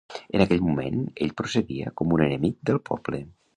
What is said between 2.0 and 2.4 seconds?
com un